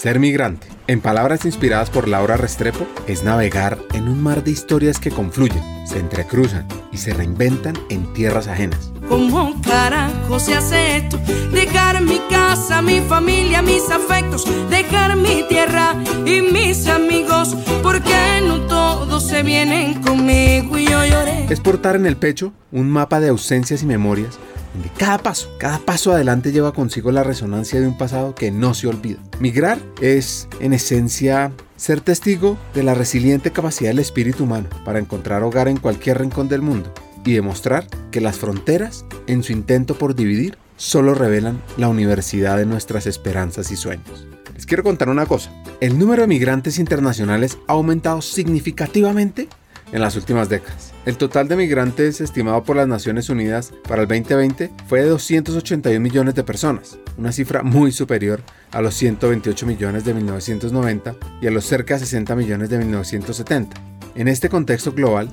[0.00, 4.98] Ser migrante, en palabras inspiradas por Laura Restrepo, es navegar en un mar de historias
[4.98, 8.90] que confluyen, se entrecruzan y se reinventan en tierras ajenas.
[9.10, 11.18] ¿Cómo carajo se hace esto?
[11.52, 15.94] Dejar mi casa, mi familia, mis afectos, dejar mi tierra
[16.24, 21.44] y mis amigos, porque no todos se vienen conmigo y yo lloré.
[21.50, 24.38] Es portar en el pecho un mapa de ausencias y memorias
[24.72, 28.74] donde cada paso, cada paso adelante lleva consigo la resonancia de un pasado que no
[28.74, 29.18] se olvida.
[29.40, 35.42] Migrar es, en esencia, ser testigo de la resiliente capacidad del espíritu humano para encontrar
[35.42, 36.92] hogar en cualquier rincón del mundo
[37.24, 42.66] y demostrar que las fronteras, en su intento por dividir, solo revelan la universidad de
[42.66, 44.26] nuestras esperanzas y sueños.
[44.54, 45.50] Les quiero contar una cosa.
[45.80, 49.48] El número de migrantes internacionales ha aumentado significativamente
[49.92, 50.89] en las últimas décadas.
[51.06, 55.98] El total de migrantes estimado por las Naciones Unidas para el 2020 fue de 281
[55.98, 61.50] millones de personas, una cifra muy superior a los 128 millones de 1990 y a
[61.50, 63.80] los cerca de 60 millones de 1970.
[64.14, 65.30] En este contexto global,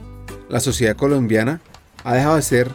[0.48, 1.60] la sociedad colombiana
[2.06, 2.72] ha dejado de ser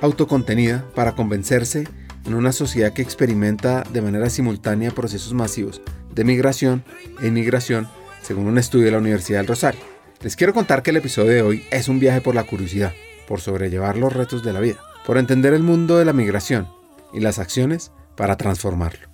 [0.00, 1.86] autocontenida para convencerse
[2.24, 5.82] en una sociedad que experimenta de manera simultánea procesos masivos
[6.14, 6.84] de migración
[7.20, 7.86] e inmigración,
[8.22, 9.93] según un estudio de la Universidad del Rosario.
[10.24, 12.94] Les quiero contar que el episodio de hoy es un viaje por la curiosidad,
[13.28, 16.66] por sobrellevar los retos de la vida, por entender el mundo de la migración
[17.12, 19.06] y las acciones para transformarlo.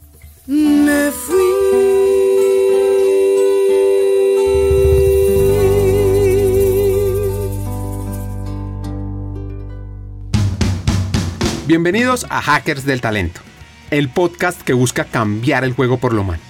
[0.46, 1.36] Me fui.
[11.66, 13.40] Bienvenidos a Hackers del Talento,
[13.90, 16.49] el podcast que busca cambiar el juego por lo humano.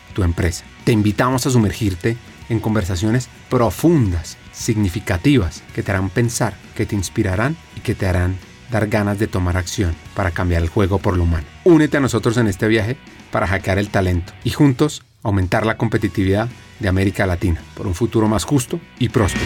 [0.11, 0.65] tu empresa.
[0.83, 2.17] Te invitamos a sumergirte
[2.49, 8.37] en conversaciones profundas, significativas, que te harán pensar, que te inspirarán y que te harán
[8.71, 11.47] dar ganas de tomar acción para cambiar el juego por lo humano.
[11.63, 12.97] Únete a nosotros en este viaje
[13.31, 16.49] para hackear el talento y juntos aumentar la competitividad
[16.79, 19.45] de América Latina por un futuro más justo y próspero.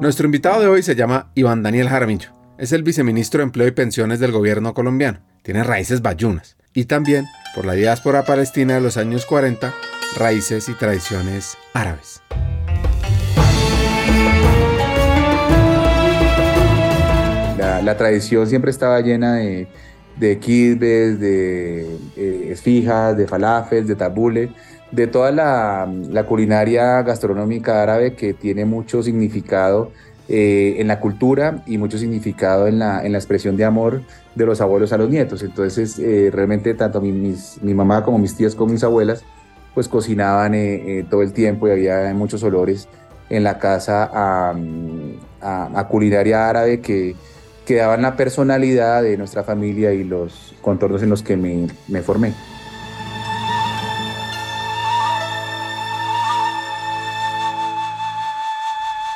[0.00, 2.30] Nuestro invitado de hoy se llama Iván Daniel Jaramillo.
[2.56, 5.20] Es el viceministro de Empleo y Pensiones del gobierno colombiano.
[5.42, 7.24] Tiene raíces bayunas y también,
[7.54, 9.72] por la diáspora palestina de los años 40,
[10.16, 12.22] raíces y tradiciones árabes.
[17.82, 19.66] La, tradición siempre estaba llena de,
[20.18, 24.50] de de eh, esfijas, de falafels, de tabule,
[24.90, 29.92] de toda la, culinaria gastronómica árabe que tiene mucho significado
[30.32, 34.02] eh, en la cultura y mucho significado en la, en la, expresión de amor
[34.36, 35.42] de los abuelos a los nietos.
[35.42, 39.24] Entonces, eh, realmente tanto mi, mi, mamá como mis tías como mis abuelas,
[39.74, 42.86] pues cocinaban eh, todo el tiempo y había muchos olores
[43.28, 44.54] en la casa a,
[45.40, 47.16] a, culinaria árabe que,
[47.66, 52.02] que daban la personalidad de nuestra familia y los contornos en los que me, me
[52.02, 52.34] formé.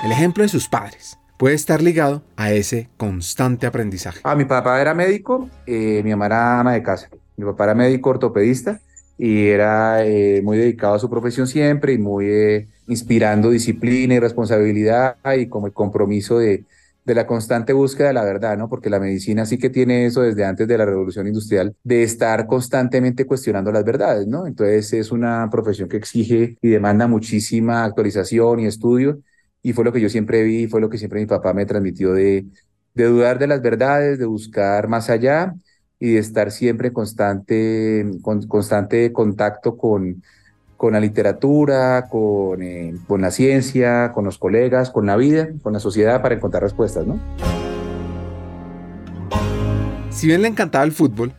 [0.04, 4.20] El ejemplo de sus padres puede estar ligado a ese constante aprendizaje.
[4.22, 7.08] Ah, mi papá era médico, eh, mi mamá era ama de casa.
[7.38, 8.82] Mi papá era médico ortopedista
[9.16, 14.18] y era eh, muy dedicado a su profesión siempre y muy eh, inspirando disciplina y
[14.18, 16.64] responsabilidad y como el compromiso de,
[17.06, 18.68] de la constante búsqueda de la verdad, ¿no?
[18.68, 22.46] Porque la medicina sí que tiene eso desde antes de la revolución industrial, de estar
[22.46, 24.46] constantemente cuestionando las verdades, ¿no?
[24.46, 29.22] Entonces es una profesión que exige y demanda muchísima actualización y estudio
[29.64, 32.12] y fue lo que yo siempre vi, fue lo que siempre mi papá me transmitió
[32.12, 32.44] de,
[32.94, 35.54] dudar de las verdades, de buscar más allá
[35.98, 40.22] y de estar siempre constante, con, constante contacto con,
[40.76, 45.72] con la literatura, con, eh, con la ciencia, con los colegas, con la vida, con
[45.72, 47.18] la sociedad para encontrar respuestas, ¿no?
[50.10, 51.32] Si bien le encantaba el fútbol,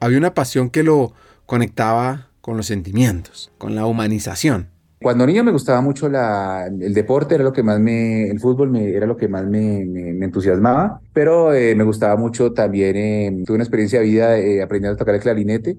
[0.00, 1.14] había una pasión que lo
[1.46, 4.68] conectaba con los sentimientos, con la humanización.
[5.02, 8.90] Cuando niño me gustaba mucho el deporte, era lo que más me, el fútbol me,
[8.90, 9.80] era lo que más me,
[10.24, 14.96] entusiasmaba, pero eh, me gustaba mucho también, eh, tuve una experiencia de vida eh, aprendiendo
[14.96, 15.78] a tocar el clarinete,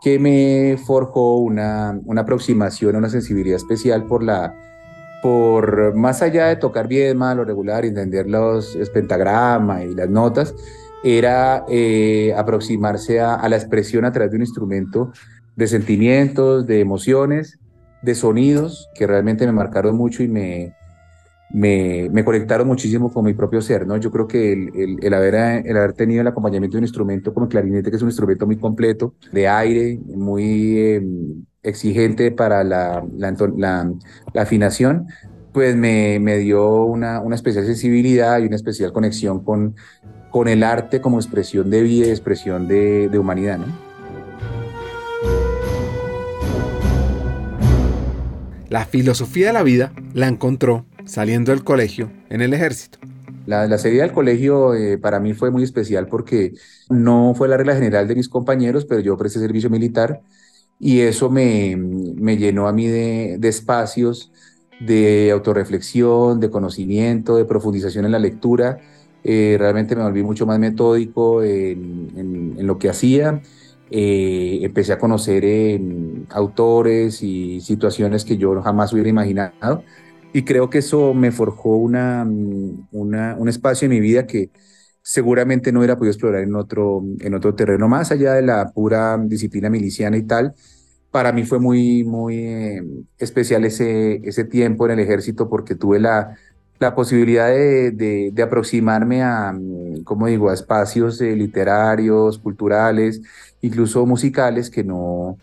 [0.00, 4.54] que me forjó una, una aproximación, una sensibilidad especial por la,
[5.22, 10.54] por más allá de tocar bien, mal o regular, entender los pentagramas y las notas,
[11.02, 15.12] era eh, aproximarse a, la expresión a través de un instrumento
[15.56, 17.58] de sentimientos, de emociones,
[18.02, 20.74] de sonidos que realmente me marcaron mucho y me,
[21.52, 23.96] me, conectaron muchísimo con mi propio ser, ¿no?
[23.96, 25.34] Yo creo que el, el, haber,
[25.66, 28.46] el haber tenido el acompañamiento de un instrumento como el clarinete, que es un instrumento
[28.46, 33.34] muy completo, de aire, muy em, exigente para la, la,
[34.32, 35.06] la, afinación,
[35.52, 39.74] pues me, me dio una, una, especial sensibilidad y una especial conexión con,
[40.30, 43.89] con el arte como expresión de vida y expresión de, de humanidad, ¿no?
[48.70, 53.00] La filosofía de la vida la encontró saliendo del colegio en el ejército.
[53.44, 56.54] La, la salida del colegio eh, para mí fue muy especial porque
[56.88, 60.22] no fue la regla general de mis compañeros, pero yo presté servicio militar
[60.78, 64.30] y eso me, me llenó a mí de, de, espacios
[64.78, 68.78] de autorreflexión, de conocimiento, de profundización en la lectura.
[69.24, 73.42] Eh, realmente me volví mucho más metódico en, en lo que hacía.
[73.90, 75.44] Eh, empecé a conocer
[76.30, 79.82] autores y situaciones que yo jamás hubiera imaginado
[80.32, 84.50] y creo que eso me forjó una, mm, una, un espacio en mi vida que
[85.02, 89.18] seguramente no hubiera podido explorar en otro, en otro terreno, más allá de la pura
[89.18, 90.54] disciplina miliciana y tal.
[91.10, 92.82] Para mí fue muy, muy eh,
[93.18, 96.36] especial ese, ese tiempo en el ejército porque tuve la,
[96.78, 97.90] la posibilidad de,
[98.32, 103.20] de, aproximarme a, mm, como digo, a espacios eh, literarios, culturales,
[103.62, 105.36] incluso musicales que no,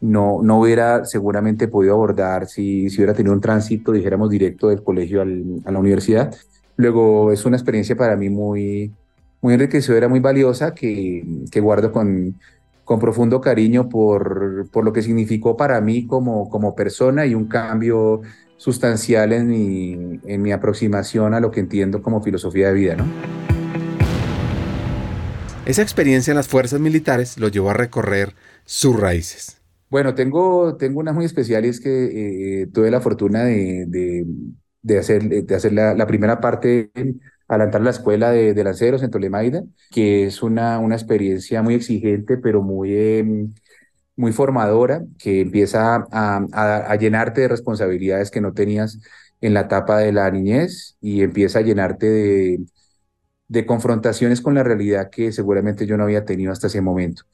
[0.00, 4.82] no, no hubiera seguramente podido abordar si, si hubiera tenido un tránsito, dijéramos, directo del
[4.82, 6.34] colegio al, a la universidad.
[6.76, 8.92] Luego es una experiencia para mí muy,
[9.40, 12.34] muy enriquecedora, muy valiosa, que, que guardo con,
[12.84, 17.46] con profundo cariño por, por lo que significó para mí como, como persona y un
[17.46, 18.22] cambio
[18.56, 22.96] sustancial en mi, en mi aproximación a lo que entiendo como filosofía de vida.
[22.96, 23.61] ¿no?
[25.64, 29.62] Esa experiencia en las fuerzas militares lo llevó a recorrer sus raíces.
[29.88, 33.86] Bueno, tengo, tengo una muy especial y es que eh, tuve la fortuna de,
[34.82, 36.90] de, hacer, de hacer la, primera parte
[37.46, 39.62] al entrar a la escuela de, lanceros en Tolemaida,
[39.92, 43.54] que es una, una experiencia muy exigente, pero muy, em,
[44.16, 46.46] muy formadora, que empieza a,
[46.88, 48.98] a, llenarte de responsabilidades que no tenías
[49.40, 52.60] en la etapa de la niñez y empieza a llenarte de,
[53.52, 57.24] de confrontaciones con la realidad que seguramente yo no había tenido hasta ese momento.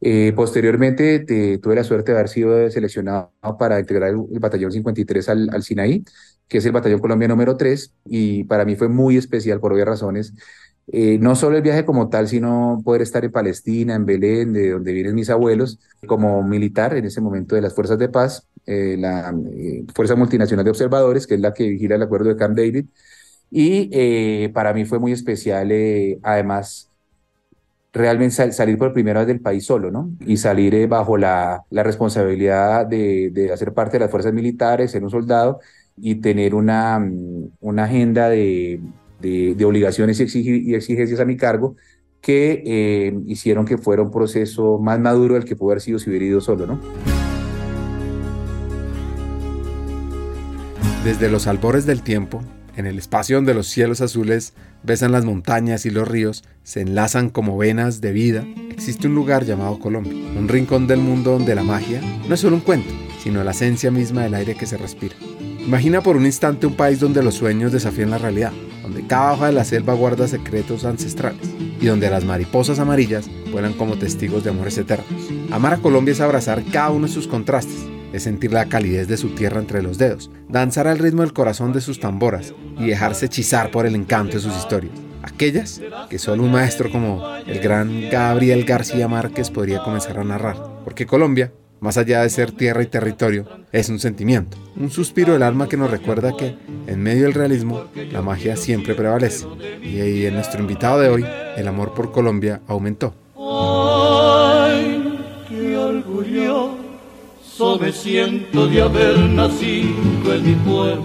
[0.00, 1.20] Eh, posteriormente
[1.60, 6.04] tuve la suerte de haber sido seleccionado para integrar el, batallón 53 al, al, Sinaí,
[6.48, 9.88] que es el batallón Colombia número 3, y para mí fue muy especial por obvias
[9.88, 10.32] razones.
[10.90, 14.70] Eh, no solo el viaje como tal, sino poder estar en Palestina, en Belén, de
[14.70, 18.96] donde vienen mis abuelos, como militar en ese momento de las Fuerzas de Paz, eh,
[18.98, 19.34] la
[19.94, 22.86] Fuerza Multinacional de Observadores, que es la que vigila el acuerdo de Camp David.
[23.50, 25.72] Y para mí fue muy especial,
[26.22, 26.88] además,
[27.92, 30.10] realmente salir por primera vez del país solo, ¿no?
[30.20, 34.90] Y salir eh, bajo la, la responsabilidad de, de, hacer parte de las fuerzas militares,
[34.90, 35.60] ser un soldado
[35.96, 38.80] y tener una, mm, una agenda de,
[39.20, 41.76] de, obligaciones y, y, exigencias a mi cargo
[42.20, 46.10] que eh, hicieron que fuera un proceso más maduro del que pudo haber sido si
[46.10, 46.80] hubiera ido solo, ¿no?
[51.04, 52.42] Desde los albores del tiempo,
[52.78, 54.54] en el espacio donde los cielos azules
[54.84, 59.44] besan las montañas y los ríos, se enlazan como venas de vida, existe un lugar
[59.44, 63.42] llamado Colombia, un rincón del mundo donde la magia no es solo un cuento, sino
[63.42, 65.16] la esencia misma del aire que se respira.
[65.58, 69.46] Imagina por un instante un país donde los sueños desafían la realidad, donde cada hoja
[69.46, 71.48] de la selva guarda secretos ancestrales
[71.80, 75.08] y donde las mariposas amarillas vuelan como testigos de amores eternos.
[75.50, 79.16] Amar a Colombia es abrazar cada uno de sus contrastes, es sentir la calidez de
[79.16, 83.26] su tierra entre los dedos, danzar al ritmo del corazón de sus tamboras y dejarse
[83.26, 84.92] hechizar por el encanto de sus historias.
[85.22, 90.56] Aquellas que solo un maestro como el gran Gabriel García Márquez podría comenzar a narrar.
[90.84, 95.42] Porque Colombia, más allá de ser tierra y territorio, es un sentimiento, un suspiro del
[95.42, 99.46] alma que nos recuerda que, en medio del realismo, la magia siempre prevalece.
[99.82, 103.14] Y en nuestro invitado de hoy, el amor por Colombia aumentó.
[107.58, 111.02] Me siento de haber nacido en mi pueblo.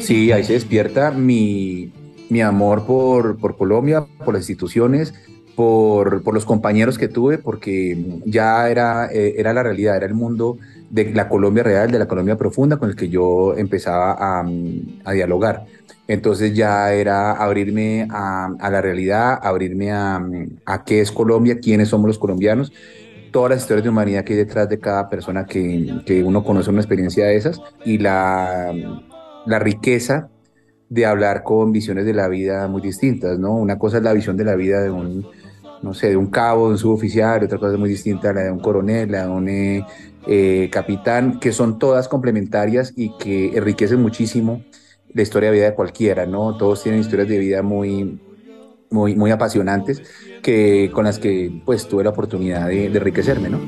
[0.00, 1.92] Sí, ahí se despierta mi,
[2.30, 5.12] mi amor por, por Colombia, por las instituciones,
[5.54, 10.14] por, por, los compañeros que tuve, porque ya era, eh, era la realidad, era el
[10.14, 10.56] mundo
[10.88, 14.48] de la Colombia real, de la Colombia profunda con el que yo empezaba a,
[15.04, 15.66] a dialogar.
[16.06, 20.26] Entonces ya era abrirme a, a la realidad, abrirme a,
[20.64, 22.72] a, qué es Colombia, quiénes somos los colombianos
[23.30, 26.70] todas las historias de humanidad que hay detrás de cada persona que, que uno conoce
[26.70, 28.72] una experiencia de esas y la,
[29.46, 30.28] la riqueza
[30.88, 33.54] de hablar con visiones de la vida muy distintas, ¿no?
[33.54, 35.26] Una cosa es la visión de la vida de un,
[35.82, 38.42] no sé, de un cabo, de un suboficial, otra cosa es muy distinta a la
[38.42, 39.86] de un coronel, la de un eh,
[40.26, 44.62] eh, capitán, que son todas complementarias y que enriquecen muchísimo
[45.12, 46.56] la historia de vida de cualquiera, ¿no?
[46.56, 48.18] Todos tienen historias de vida muy,
[48.90, 50.02] muy, muy apasionantes
[50.42, 53.60] que, con las que pues tuve la oportunidad de, de enriquecerme, ¿no?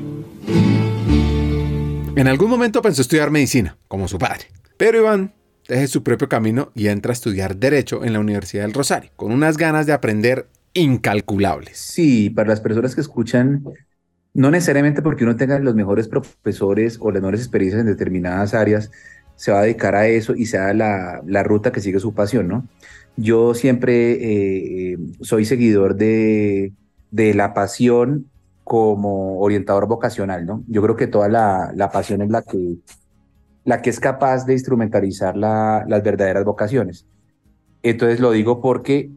[2.15, 4.45] En algún momento pensó estudiar medicina, como su padre.
[4.77, 5.33] Pero Iván
[5.67, 9.31] deja su propio camino y entra a estudiar Derecho en la Universidad del Rosario, con
[9.31, 11.77] unas ganas de aprender incalculables.
[11.77, 13.63] Sí, para las personas que escuchan,
[14.33, 18.91] no necesariamente porque uno tenga los mejores profesores o las mejores experiencias en determinadas áreas,
[19.35, 22.47] se va a dedicar a eso y sea la, la ruta que sigue su pasión,
[22.47, 22.67] ¿no?
[23.17, 26.73] Yo siempre eh, soy seguidor de,
[27.11, 28.27] la pasión
[28.63, 30.63] como orientador vocacional, ¿no?
[30.67, 36.03] Yo creo que toda la, pasión es la que, es capaz de instrumentalizar la, las
[36.03, 37.05] verdaderas vocaciones.
[37.83, 39.11] Entonces lo digo porque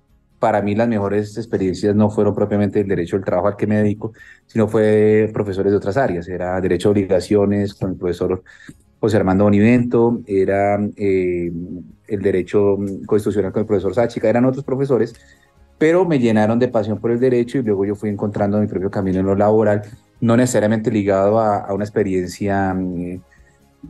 [0.44, 3.76] para mí las mejores experiencias no fueron propiamente el derecho del trabajo al que me
[3.76, 4.12] dedico,
[4.46, 6.28] sino fue profesores de otras áreas.
[6.28, 8.42] Era derecho de obligaciones con el profesor
[9.00, 11.50] José Armando Bonivento, era eh,
[12.08, 15.14] el derecho constitucional con el profesor Sáchica, eran otros profesores,
[15.78, 18.90] pero me llenaron de pasión por el derecho y luego yo fui encontrando mi propio
[18.90, 19.82] camino en lo laboral,
[20.20, 23.20] no necesariamente ligado a, una experiencia eh,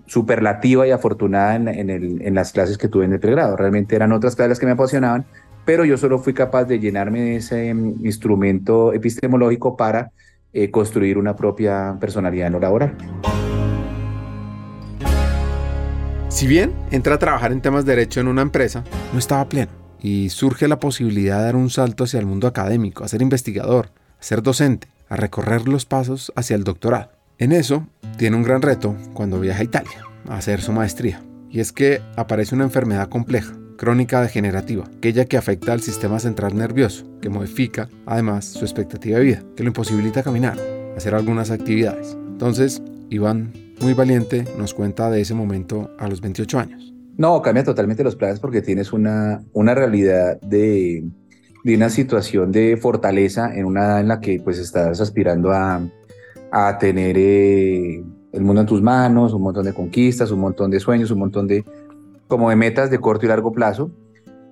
[0.06, 3.56] superlativa y afortunada en, las clases que tuve en el pregrado.
[3.56, 5.26] Realmente eran otras clases que me apasionaban,
[5.64, 10.10] pero yo solo fui capaz de llenarme de ese mm, instrumento epistemológico para
[10.52, 12.96] eh, construir una propia personalidad en lo laboral.
[16.34, 19.70] Si bien entra a trabajar en temas de derecho en una empresa, no estaba pleno
[20.00, 23.92] y surge la posibilidad de dar un salto hacia el mundo académico, a ser investigador,
[24.18, 27.12] a ser docente, a recorrer los pasos hacia el doctorado.
[27.38, 27.86] En eso
[28.18, 32.02] tiene un gran reto cuando viaja a Italia a hacer su maestría, y es que
[32.16, 37.88] aparece una enfermedad compleja, crónica degenerativa, aquella que afecta al sistema central nervioso, que modifica
[38.06, 40.58] además su expectativa de vida, que lo imposibilita caminar,
[40.96, 42.16] hacer algunas actividades.
[42.28, 46.94] Entonces, Iván muy valiente, nos cuenta de ese momento a los 28 años.
[47.16, 51.04] No, cambia totalmente los planes porque tienes una, una realidad de,
[51.64, 55.80] una situación de fortaleza en una edad en la que pues estás aspirando a,
[56.50, 58.02] a tener eh,
[58.32, 61.46] el mundo en tus manos, un montón de conquistas, un montón de sueños, un montón
[61.46, 61.64] de
[62.26, 63.92] como de metas de corto y largo plazo,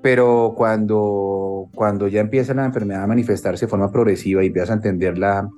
[0.02, 4.74] pero cuando, cuando ya empieza la enfermedad a manifestarse de forma progresiva y empiezas a
[4.74, 5.48] entender la,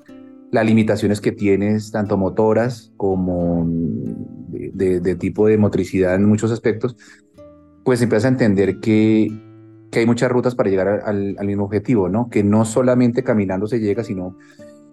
[0.55, 6.97] las limitaciones que tienes, tanto motoras como de, tipo de motricidad en muchos aspectos,
[7.85, 9.33] pues empiezas a entender que,
[9.91, 12.31] que hay muchas rutas para llegar al, mismo objetivo, ¿no?
[12.31, 14.39] Que no solamente caminando se llega, sino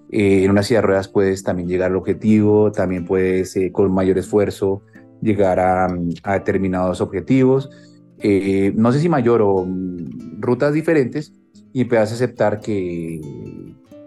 [0.10, 3.94] eh, en una silla de ruedas puedes también llegar al objetivo, también puedes eh, con
[3.94, 4.82] mayor esfuerzo
[5.22, 7.70] llegar a, a determinados objetivos,
[8.18, 11.36] eh, no sé si mayor o mm, rutas diferentes,
[11.72, 13.22] y empiezas a aceptar que,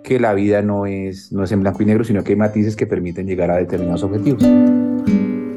[0.05, 2.77] que la vida no es, no es en blanco y negro, sino que hay matices
[2.77, 4.43] que permiten llegar a determinados objetivos.
[4.45, 5.55] En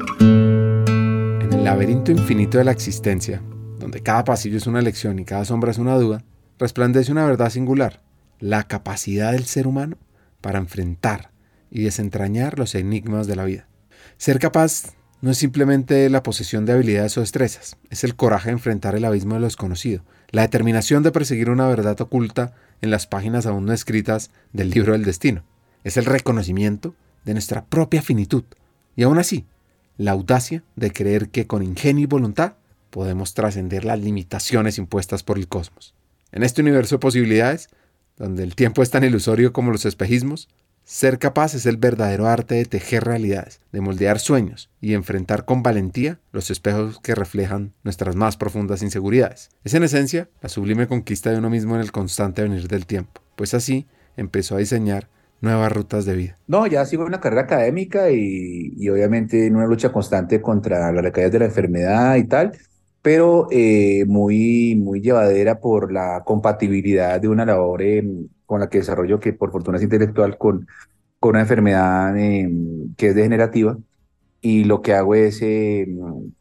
[1.52, 3.42] el laberinto infinito de la existencia,
[3.78, 6.24] donde cada pasillo es una lección y cada sombra es una duda,
[6.58, 8.00] resplandece una verdad singular,
[8.40, 9.98] la capacidad del ser humano
[10.40, 11.30] para enfrentar
[11.70, 13.68] y desentrañar los enigmas de la vida.
[14.16, 18.54] Ser capaz no es simplemente la posesión de habilidades o destrezas, es el coraje de
[18.54, 23.06] enfrentar el abismo de lo desconocido, la determinación de perseguir una verdad oculta en las
[23.06, 25.44] páginas aún no escritas del libro del destino.
[25.84, 26.94] Es el reconocimiento
[27.24, 28.44] de nuestra propia finitud
[28.96, 29.46] y aún así,
[29.96, 32.54] la audacia de creer que con ingenio y voluntad
[32.90, 35.94] podemos trascender las limitaciones impuestas por el cosmos.
[36.32, 37.68] En este universo de posibilidades,
[38.16, 40.48] donde el tiempo es tan ilusorio como los espejismos,
[40.88, 45.62] ser capaz es el verdadero arte de tejer realidades, de moldear sueños y enfrentar con
[45.62, 49.50] valentía los espejos que reflejan nuestras más profundas inseguridades.
[49.64, 53.20] Es en esencia la sublime conquista de uno mismo en el constante venir del tiempo,
[53.36, 55.10] pues así empezó a diseñar
[55.42, 56.38] nuevas rutas de vida.
[56.46, 61.32] No, ya sigo una carrera académica y, obviamente en una lucha constante contra las recaídas
[61.32, 62.52] de la enfermedad y tal,
[63.02, 67.82] pero eh, muy, muy llevadera por la compatibilidad de una labor
[68.48, 70.66] con la que desarrollo, que por fortuna es intelectual, con,
[71.20, 73.76] con una enfermedad em, que es degenerativa.
[74.40, 76.32] Y lo que hago es em,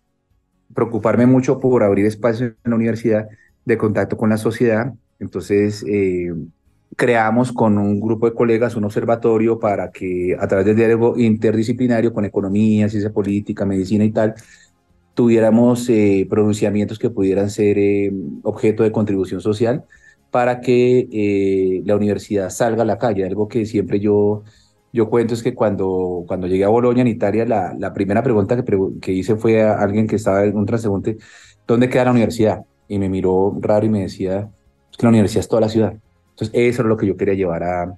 [0.74, 3.28] preocuparme mucho por abrir espacios en la universidad
[3.66, 4.94] de contacto con la sociedad.
[5.20, 6.50] Entonces, em,
[6.96, 12.14] creamos con un grupo de colegas un observatorio para que a través del diálogo interdisciplinario
[12.14, 14.34] con economía, ciencia política, medicina y tal,
[15.14, 17.78] tuviéramos eh, pronunciamientos que pudieran ser
[18.44, 19.86] objeto de contribución social
[20.38, 23.26] para que eh, la universidad salga a la calle.
[23.26, 24.44] Algo que siempre yo,
[24.94, 28.78] yo cuento es que cuando, cuando llegué a Bolonia, en Italia, la, primera pregunta que,
[29.02, 31.18] que hice fue a alguien que estaba en un transeúnte,
[31.66, 32.64] ¿dónde queda la universidad?
[32.88, 34.52] y me miró raro y me decía
[34.96, 35.94] que la universidad es toda la ciudad.
[36.30, 37.98] Entonces, eso es lo que yo quería llevar a,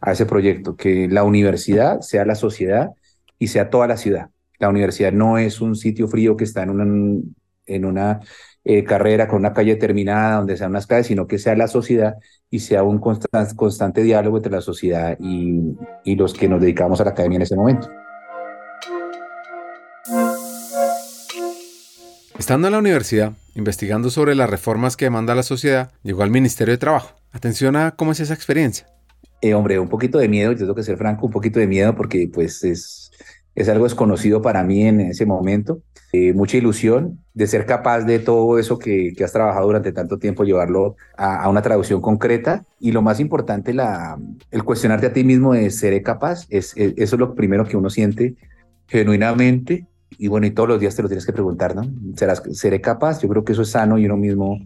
[0.00, 2.90] a ese proyecto, que la universidad sea la sociedad
[3.36, 4.30] y sea toda la ciudad.
[4.60, 6.84] La universidad no es un sitio frío que está en una,
[7.66, 8.20] en una
[8.64, 12.14] eh, carrera con una calle terminada, donde sean unas calles, sino que sea la sociedad
[12.50, 17.00] y sea un constante, constante diálogo entre la sociedad y, y los que nos dedicamos
[17.00, 17.88] a la academia en ese momento.
[22.38, 26.72] Estando en la universidad, investigando sobre las reformas que demanda la sociedad, llegó al Ministerio
[26.72, 27.14] de Trabajo.
[27.32, 28.86] Atención a cómo es esa experiencia.
[29.42, 31.94] Eh, hombre, un poquito de miedo, yo tengo que ser franco, un poquito de miedo
[31.94, 33.10] porque pues es,
[33.54, 35.82] es algo desconocido para mí en ese momento.
[36.12, 40.42] Eh, mucha ilusión de ser capaz de todo eso que, has trabajado durante tanto tiempo,
[40.42, 42.64] llevarlo a, una traducción concreta.
[42.80, 43.74] Y lo más importante,
[44.50, 47.90] el cuestionarte a ti mismo de seré capaz, es, eso es lo primero que uno
[47.90, 48.34] siente
[48.88, 49.86] genuinamente.
[50.18, 51.82] Y bueno, y todos los días te lo tienes que preguntar, ¿no?
[52.16, 53.22] ¿Serás, ¿Seré capaz?
[53.22, 54.58] Yo creo que eso es sano y uno mismo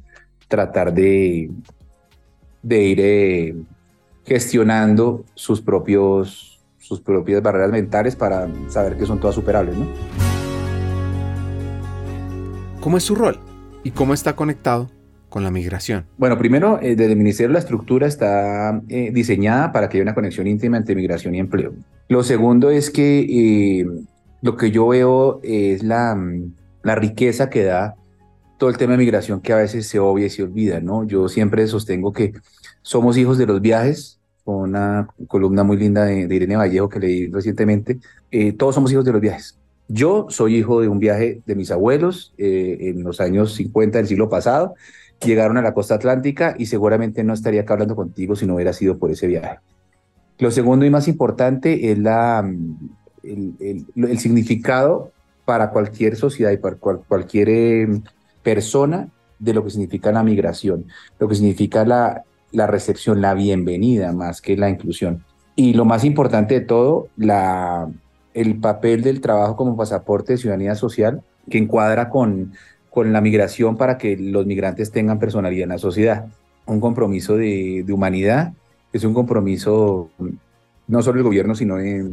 [0.49, 1.51] tratar de,
[2.63, 3.55] de ir eh,
[4.25, 9.87] gestionando sus propios sus propias barreras mentales para saber que son todas superables, ¿no?
[12.85, 13.39] ¿Cómo es su rol
[13.83, 14.91] y cómo está conectado
[15.31, 16.05] con la migración?
[16.19, 20.15] Bueno, primero, eh, desde el Ministerio la estructura está eh, diseñada para que haya una
[20.15, 21.73] conexión íntima entre migración y empleo.
[22.09, 23.21] Lo segundo es que
[23.81, 23.87] eh,
[24.43, 26.15] lo que yo veo es la,
[26.83, 27.95] la riqueza que da
[28.59, 31.07] todo el tema de migración que a veces se obvia y se olvida, ¿no?
[31.07, 32.35] Yo siempre sostengo que
[32.83, 37.29] somos hijos de los viajes, con una columna muy linda de, Irene Vallejo que leí
[37.29, 37.99] recientemente.
[38.59, 39.59] Todos somos hijos de los viajes.
[39.89, 44.07] Yo soy hijo de un viaje de mis abuelos eh, en los años 50 del
[44.07, 44.75] siglo pasado.
[45.25, 48.73] Llegaron a la costa atlántica y seguramente no estaría acá hablando contigo si no hubiera
[48.73, 49.59] sido por ese viaje.
[50.39, 52.51] Lo segundo y más importante es la,
[53.23, 55.13] el, significado
[55.45, 58.01] para cualquier sociedad y para cual, cualquier eh,
[58.43, 60.87] persona de lo que significa la migración,
[61.19, 65.25] lo que significa la recepción, la bienvenida más que la inclusión.
[65.57, 67.89] Y lo más importante de todo, la,
[68.35, 72.53] el papel del trabajo como pasaporte de ciudadanía social que encuadra con,
[72.91, 76.27] con la migración para que los migrantes tengan personalidad en la sociedad.
[76.67, 78.53] Un compromiso de, humanidad,
[78.93, 80.11] es un compromiso
[80.87, 82.11] no solo del gobierno, sino de,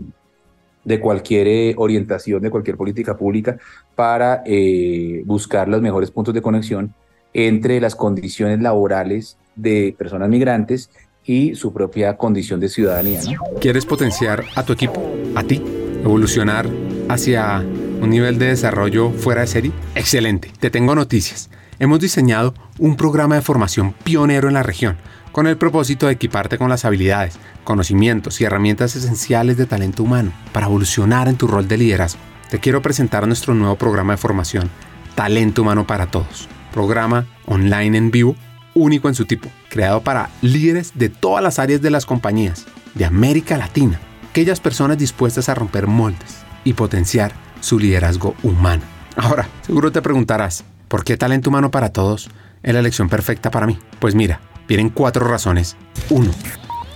[0.84, 3.58] de cualquier orientación, de cualquier política pública
[3.96, 6.94] para eh, buscar los mejores puntos de conexión
[7.34, 10.90] entre las condiciones laborales de personas migrantes
[11.24, 13.22] y su propia condición de ciudadanía.
[13.60, 15.02] ¿Quieres potenciar a tu equipo,
[15.36, 15.62] a ti,
[16.04, 16.70] evolucionar
[17.10, 17.60] hacia
[18.02, 19.72] un nivel de desarrollo fuera de serie?
[19.96, 21.50] Excelente, te tengo noticias.
[21.80, 24.98] Hemos diseñado un programa de formación pionero en la región
[25.32, 30.32] con el propósito de equiparte con las habilidades, conocimientos y herramientas esenciales de talento humano
[30.52, 32.20] para evolucionar en tu rol de liderazgo.
[32.50, 34.70] Te quiero presentar nuestro nuevo programa de formación,
[35.16, 38.36] Talento Humano para Todos, programa online en vivo
[38.74, 43.06] único en su tipo, creado para líderes de todas las áreas de las compañías de
[43.06, 44.00] América Latina,
[44.32, 48.82] aquellas personas dispuestas a romper moldes y potenciar su liderazgo humano.
[49.17, 52.30] Ahora, seguro te preguntarás, ¿por qué talento humano para todos
[52.63, 53.78] es la elección perfecta para mí?
[54.00, 54.39] Pues mira,
[54.70, 55.76] vienen cuatro razones.
[56.10, 56.32] Uno,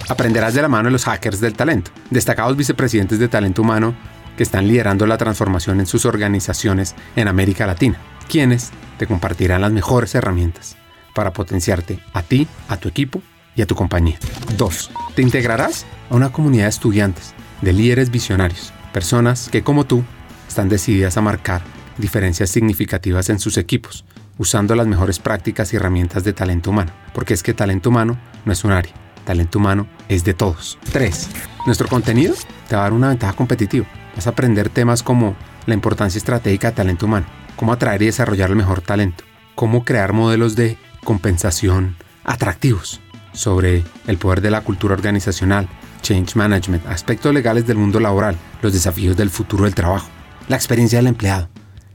[0.08, 3.96] aprenderás de la mano de los hackers del talento, destacados vicepresidentes de talento humano
[4.38, 9.74] que están liderando la transformación en sus organizaciones en América Latina, quienes te compartirán las
[9.74, 10.78] mejores herramientas
[11.14, 13.22] para potenciarte a ti, a tu equipo
[13.56, 14.18] y a tu compañía.
[14.58, 14.92] 2.
[15.16, 20.04] Te integrarás a una comunidad de estudiantes, de líderes visionarios, personas que como tú
[20.48, 21.62] están decididas a marcar
[21.98, 24.06] diferencias significativas en sus equipos,
[24.38, 28.52] usando las mejores prácticas y herramientas de talento humano, porque es que talento humano no
[28.52, 30.78] es un área, talento humano es de todos.
[30.92, 31.30] 3.
[31.66, 32.36] Nuestro contenido
[32.68, 33.88] te va a dar una ventaja competitiva.
[34.16, 38.50] Vas a aprender temas como la importancia estratégica de talento humano, cómo atraer y desarrollar
[38.50, 39.24] el mejor talento,
[39.56, 43.02] cómo crear modelos de compensación atractivos
[43.36, 45.68] sobre el poder de la cultura organizacional,
[46.02, 50.08] change management, aspectos legales del mundo laboral, los desafíos del futuro del trabajo,
[50.48, 51.50] la experiencia del empleado,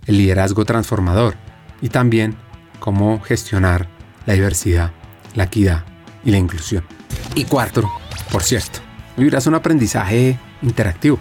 [0.07, 1.35] el liderazgo transformador
[1.81, 2.37] y también
[2.79, 3.88] cómo gestionar
[4.26, 4.92] la diversidad,
[5.35, 5.85] la equidad
[6.24, 6.85] y la inclusión.
[7.35, 7.90] Y cuarto,
[8.31, 8.81] por cierto,
[9.16, 11.18] vivirás un aprendizaje interactivo,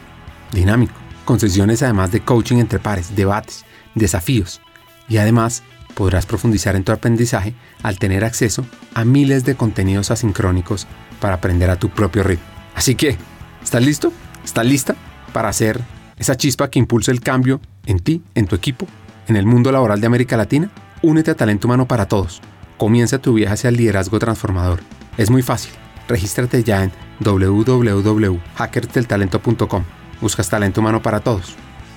[0.52, 0.94] dinámico,
[1.26, 4.62] con sesiones además de coaching entre pares, debates, desafíos
[5.08, 10.88] y además podrás profundizar en tu aprendizaje al tener acceso a miles de contenidos asincrónicos
[11.20, 12.46] para aprender a tu propio ritmo.
[12.76, 13.18] Así que,
[13.64, 14.12] ¿estás listo?
[14.44, 14.96] ¿Estás lista
[15.34, 15.82] para hacer
[16.18, 18.88] esa chispa que impulse el cambio en ti, en tu equipo,
[19.28, 20.72] en el mundo laboral de América Latina?
[21.02, 22.42] Únete a Talento Humano para Todos.
[22.78, 24.82] Comienza tu viaje hacia el liderazgo transformador.
[25.18, 25.72] Es muy fácil.
[26.08, 29.84] Regístrate ya en www.hackersdeltalento.com.
[30.22, 31.56] Buscas Talento Humano para Todos.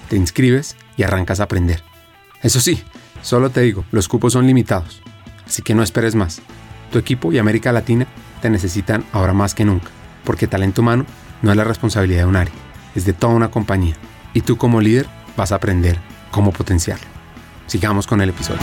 [0.09, 1.83] Te inscribes y arrancas a aprender.
[2.43, 2.83] Eso sí,
[3.23, 5.01] Solo te digo, los cupos son limitados.
[5.47, 6.43] Así que no esperes más.
[6.91, 8.07] Tu equipo y América Latina
[8.43, 9.89] te necesitan ahora más que nunca,
[10.25, 11.07] porque talento humano
[11.41, 12.55] no es la responsabilidad de un área,
[12.95, 13.95] es de toda una compañía.
[14.35, 15.07] Y tú como líder
[15.37, 15.99] vas a aprender
[16.33, 17.07] cómo potenciarlo.
[17.69, 18.61] Sigamos con el episodio.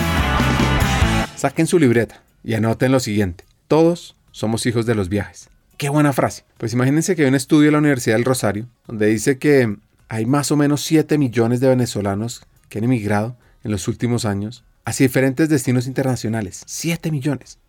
[1.36, 3.45] Saquen su libreta y anoten lo siguiente.
[3.69, 5.50] Todos somos hijos de los viajes.
[5.78, 6.43] Qué buena frase.
[6.58, 9.78] Pues imagínense que hay un estudio de la Universidad del Rosario donde dice que
[10.10, 13.38] hay más o menos 7 millones de venezolanos que han emigrado
[13.69, 16.63] en los últimos años hacia diferentes destinos internacionales.
[16.65, 17.60] 7 millones.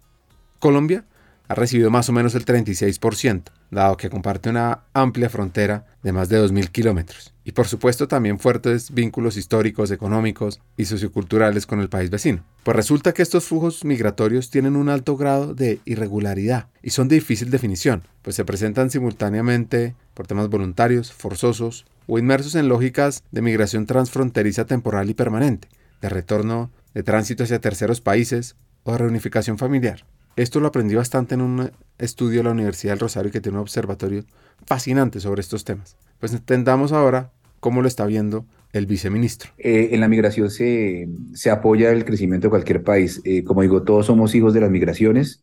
[0.58, 1.04] Colombia
[1.46, 6.30] ha recibido más o menos el 36%, dado que comparte una amplia frontera de más
[6.30, 7.34] de 2.000 kilómetros.
[7.44, 12.44] Y por supuesto también fuertes vínculos históricos, económicos y socioculturales con el país vecino.
[12.62, 17.16] Pues resulta que estos flujos migratorios tienen un alto grado de irregularidad y son de
[17.16, 23.42] difícil definición, pues se presentan simultáneamente por temas voluntarios, forzosos o inmersos en lógicas de
[23.42, 25.68] migración transfronteriza temporal y permanente,
[26.00, 30.04] de retorno de tránsito hacia terceros países o de reunificación familiar.
[30.36, 33.62] Esto lo aprendí bastante en un estudio de la Universidad del Rosario que tiene un
[33.62, 34.24] observatorio
[34.64, 35.96] fascinante sobre estos temas.
[36.18, 39.50] Pues entendamos ahora cómo lo está viendo el viceministro.
[39.58, 41.08] Eh, en la migración se,
[41.50, 43.20] apoya el crecimiento de cualquier país.
[43.24, 45.42] Eh, como digo, todos somos hijos de las migraciones,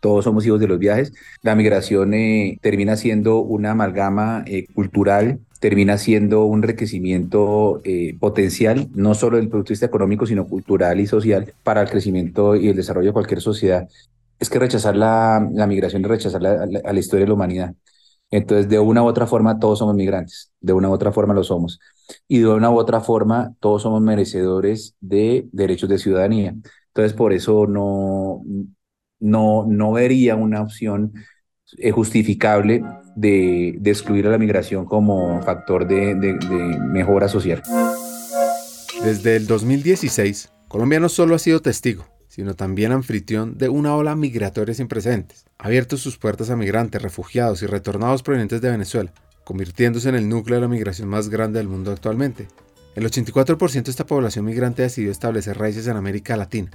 [0.00, 1.12] todos somos hijos de los viajes.
[1.42, 9.14] La migración eh, termina siendo una amalgama cultural termina siendo un enriquecimiento eh, potencial, no
[9.14, 12.76] solo del punto de vista económico, sino cultural y social para el crecimiento y el
[12.76, 13.88] desarrollo de cualquier sociedad.
[14.38, 17.74] Es que rechazar la, la migración es rechazar la, a la historia de la humanidad.
[18.30, 21.42] Entonces, de una u otra forma, todos somos migrantes, de una u otra forma lo
[21.44, 21.80] somos.
[22.28, 26.54] Y de una u otra forma, todos somos merecedores de derechos de ciudadanía.
[26.88, 28.42] Entonces, por eso no,
[29.18, 31.14] no, no vería una opción
[31.78, 32.82] eh, justificable
[33.18, 36.14] de, de, excluir a la migración como factor de,
[36.92, 37.62] mejora social.
[39.02, 44.14] Desde el 2016, Colombia no solo ha sido testigo, sino también anfitrión de una ola
[44.14, 45.46] migratoria sin precedentes.
[45.58, 49.12] Ha abierto sus puertas a migrantes, refugiados y retornados provenientes de Venezuela,
[49.44, 52.46] convirtiéndose en el núcleo de la migración más grande del mundo actualmente.
[52.94, 56.70] El 84% de esta población migrante ha decidido establecer raíces en América Latina.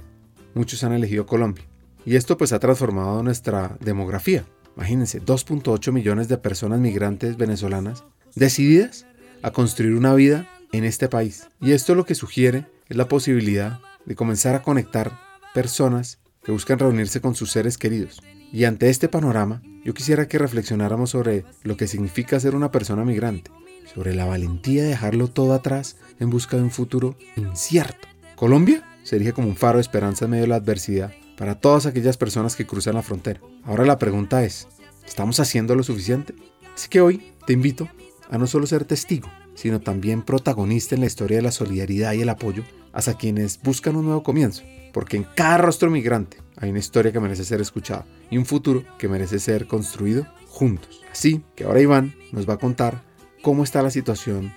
[0.52, 1.64] Muchos han elegido Colombia.
[2.04, 4.44] Y esto pues ha transformado nuestra demografía.
[4.76, 9.06] Imagínense, 2.8 millones de personas migrantes venezolanas decididas
[9.42, 11.48] a construir una vida en este país.
[11.60, 15.18] Y esto lo que sugiere es la posibilidad de comenzar a conectar
[15.54, 18.22] personas que buscan reunirse con sus seres queridos.
[18.52, 23.04] Y ante este panorama, yo quisiera que reflexionáramos sobre lo que significa ser una persona
[23.04, 23.50] migrante,
[23.92, 28.08] sobre la valentía de dejarlo todo atrás en busca de un futuro incierto.
[28.36, 32.16] Colombia sería como un faro de esperanza en medio de la adversidad para todas aquellas
[32.16, 33.40] personas que cruzan la frontera.
[33.66, 34.68] Ahora la pregunta es,
[35.06, 36.34] ¿estamos haciendo lo suficiente?
[36.74, 37.88] Así que hoy te invito
[38.28, 42.20] a no solo ser testigo, sino también protagonista en la historia de la solidaridad y
[42.20, 46.78] el apoyo hacia quienes buscan un nuevo comienzo, porque en cada rostro migrante hay una
[46.78, 51.02] historia que merece ser escuchada y un futuro que merece ser construido juntos.
[51.10, 53.02] Así que ahora Iván nos va a contar
[53.40, 54.52] cómo está la situación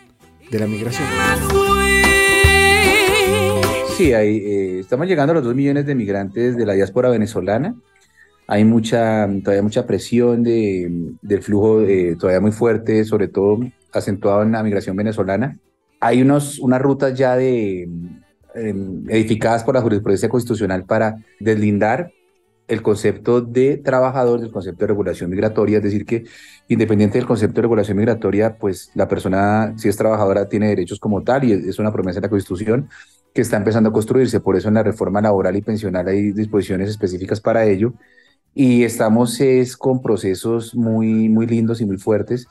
[0.51, 1.07] de la migración.
[3.95, 7.75] Sí, eh, estamos llegando a los dos millones de migrantes de la diáspora venezolana.
[8.47, 13.59] Hay mucha, todavía mucha presión de, del flujo eh, todavía muy fuerte, sobre todo
[13.91, 15.59] acentuado en la migración venezolana.
[15.99, 17.89] Hay unos, unas rutas ya de,
[18.55, 22.11] em, edificadas por la jurisprudencia constitucional para deslindar
[22.67, 26.25] el concepto de trabajador del concepto de regulación migratoria, es decir, que
[26.67, 31.23] independiente del concepto de regulación migratoria, pues la persona, si es trabajadora, tiene derechos como
[31.23, 32.89] tal y es una promesa de la Constitución
[33.33, 34.39] que está empezando a construirse.
[34.39, 37.93] Por eso en la reforma laboral y pensional hay disposiciones específicas para ello.
[38.59, 42.47] Y estamos es, con procesos muy, muy lindos y muy fuertes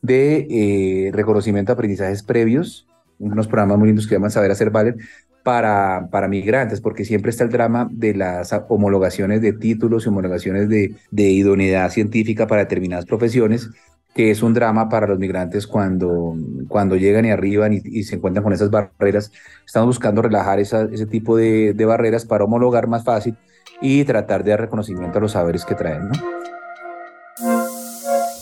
[0.00, 4.96] de eh, reconocimiento de aprendizajes previos, unos programas muy lindos que llaman Saber Hacer Valer,
[5.42, 10.66] para, para migrantes, porque siempre está el drama de las homologaciones de títulos y homologaciones
[10.70, 13.68] de, de idoneidad científica para determinadas profesiones,
[14.14, 16.36] que es un drama para los migrantes cuando,
[16.68, 19.30] cuando llegan y arriban y, se encuentran con esas barreras.
[19.66, 23.36] Estamos buscando relajar ese tipo de, de, barreras para homologar más fácil
[23.80, 26.08] y tratar de dar reconocimiento a los saberes que traen.
[26.08, 26.14] ¿no?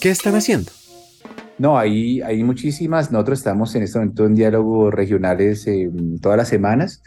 [0.00, 0.70] ¿Qué están haciendo?
[1.58, 3.10] No, hay, hay muchísimas.
[3.10, 7.02] Nosotros estamos en este momento en diálogos regionales eh, todas las semanas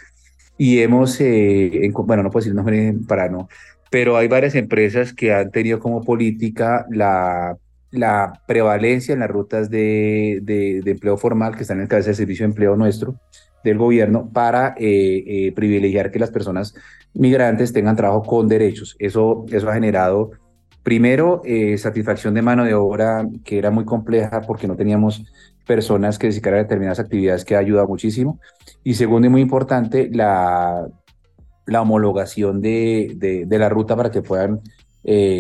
[0.58, 3.48] y hemos, eh, en, bueno, no puedo decir nombre para no,
[3.90, 7.58] pero hay varias empresas que han tenido como política la
[7.92, 12.16] la prevalencia en las rutas de, de, empleo formal que están en el cabeza de
[12.16, 13.20] servicio de empleo nuestro
[13.64, 16.74] del gobierno para eh, eh, privilegiar que las personas
[17.14, 18.96] migrantes tengan trabajo con derechos.
[19.00, 20.32] Eso, eso ha generado,
[20.84, 25.24] primero, eh, satisfacción de mano de obra que era muy compleja porque no teníamos
[25.68, 28.40] personas que dedicaran determinadas actividades que ha ayudado muchísimo.
[28.84, 30.88] Y segundo y muy importante, la
[31.68, 33.14] la homologación de,
[33.48, 34.60] de, la ruta para que puedan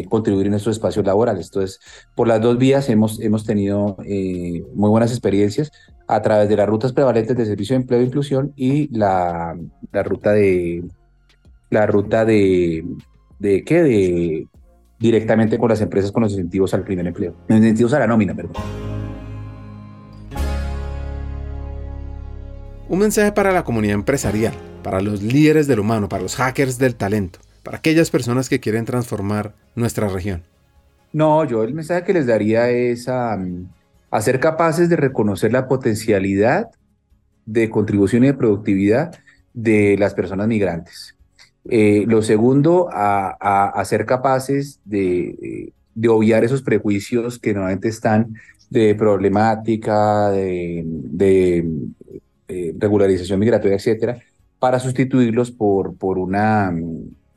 [0.07, 1.47] contribuir en estos espacios laborales.
[1.47, 1.79] Entonces,
[2.15, 5.71] por las dos vías hemos, hemos tenido muy buenas experiencias
[6.11, 9.57] a través de las rutas prevalentes de servicio de empleo e inclusión y la,
[9.93, 10.83] la ruta de
[11.69, 12.83] la ruta de
[13.39, 14.47] de qué de
[14.99, 18.53] directamente con las empresas con los incentivos al primer empleo, incentivos a la nómina, perdón.
[22.89, 26.95] Un mensaje para la comunidad empresarial, para los líderes del humano, para los hackers del
[26.95, 30.43] talento, para aquellas personas que quieren transformar nuestra región.
[31.13, 33.39] No, yo el mensaje que les daría es a,
[34.19, 36.69] ser capaces de reconocer la potencialidad
[37.45, 39.15] de contribución y de productividad
[39.53, 41.15] de las personas migrantes.
[41.69, 48.33] Eh, lo segundo, a, ser capaces de, de, obviar esos prejuicios que normalmente están
[48.69, 51.65] de problemática, de,
[52.47, 54.17] eh, regularización migratoria, etcétera,
[54.59, 56.73] para sustituirlos por, por, una,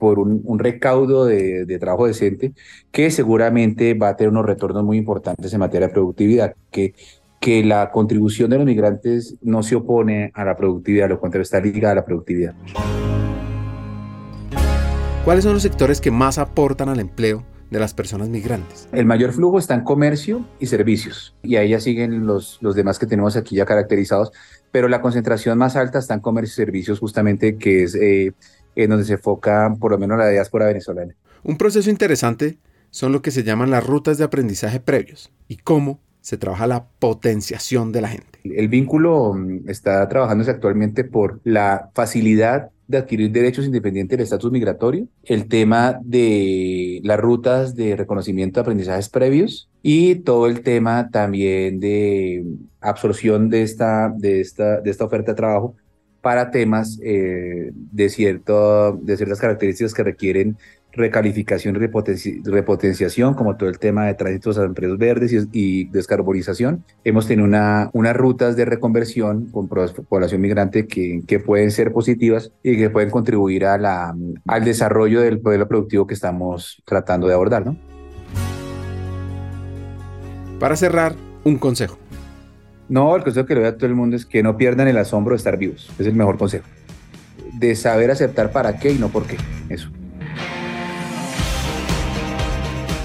[0.04, 2.52] por un, recaudo de, trabajo decente
[2.92, 6.92] que seguramente va a tener unos retornos muy importantes en materia de productividad, que,
[7.40, 11.58] que la contribución de los migrantes no se opone a la productividad, lo contrario, está
[11.58, 12.54] ligada a la productividad.
[15.24, 18.86] ¿Cuáles son los sectores que más aportan al empleo de las personas migrantes?
[18.92, 22.98] El mayor flujo está en comercio y servicios, y ahí ya siguen los, los demás
[22.98, 24.32] que tenemos aquí ya caracterizados,
[24.70, 28.34] pero la concentración más alta está en comercio y servicios, justamente que es eh,
[28.76, 31.14] en donde se enfoca por lo menos la diáspora venezolana.
[31.42, 32.58] Un proceso interesante
[32.90, 36.86] son lo que se llaman las rutas de aprendizaje previos y cómo se trabaja la
[36.98, 38.38] potenciación de la gente.
[38.44, 44.52] El vínculo mm, está trabajándose actualmente por la facilidad de adquirir derechos independientes del estatus
[44.52, 51.10] migratorio, el tema de las rutas de reconocimiento de aprendizajes previos y todo el tema
[51.10, 52.44] también de
[52.80, 55.76] absorción de esta, de esta, de esta oferta de trabajo
[56.24, 60.56] para temas eh, de, cierto, de ciertas características que requieren
[60.90, 66.84] recalificación y repotenciación, como todo el tema de tránsitos a empresas verdes y, descarbonización.
[67.04, 72.52] Hemos tenido una, unas rutas de reconversión con población migrante que, que, pueden ser positivas
[72.62, 77.66] y que pueden contribuir al desarrollo del modelo productivo que estamos tratando de abordar.
[77.66, 77.76] ¿no?
[80.58, 81.98] Para cerrar, un consejo.
[82.88, 84.98] No, el consejo que le doy a todo el mundo es que no pierdan el
[84.98, 85.90] asombro de estar vivos.
[85.98, 86.66] Es el mejor consejo.
[87.54, 89.38] De saber aceptar para qué y no por qué.
[89.70, 89.88] Eso.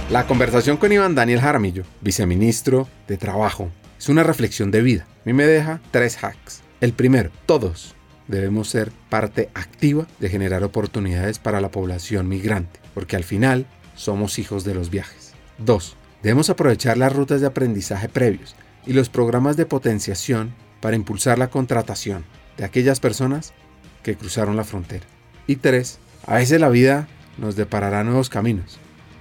[0.09, 5.03] La conversación con Iván Daniel Jaramillo, viceministro de Trabajo, es una reflexión de vida.
[5.03, 6.61] A mí me deja tres hacks.
[6.81, 7.95] El primero, todos
[8.27, 13.65] debemos ser parte activa de generar oportunidades para la población migrante, porque al final
[13.95, 15.33] somos hijos de los viajes.
[15.57, 18.55] Dos, debemos aprovechar las rutas de aprendizaje previos
[18.89, 22.25] y los programas de potenciación para impulsar la contratación
[22.57, 23.53] de aquellas personas
[24.01, 25.05] que cruzaron la frontera.
[25.45, 28.79] Y tres, a veces la vida nos deparará nuevos caminos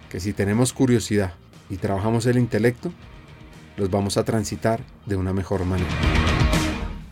[0.08, 1.34] que si tenemos curiosidad
[1.68, 2.94] y trabajamos el intelecto,
[3.76, 5.90] los vamos a transitar de una mejor manera.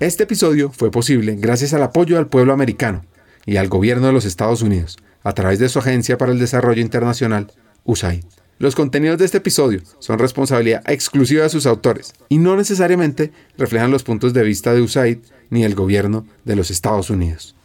[0.01, 3.05] Este episodio fue posible gracias al apoyo al pueblo americano
[3.45, 6.81] y al gobierno de los Estados Unidos a través de su Agencia para el Desarrollo
[6.81, 7.53] Internacional,
[7.85, 8.25] USAID.
[8.59, 13.91] Los contenidos de este episodio son responsabilidad exclusiva de sus autores y no necesariamente reflejan
[13.91, 15.19] los puntos de vista de USAID
[15.51, 17.56] ni el gobierno de los Estados Unidos.